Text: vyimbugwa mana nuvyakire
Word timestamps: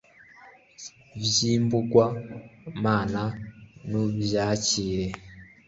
vyimbugwa 1.23 2.03
mana 2.83 3.21
nuvyakire 3.89 5.07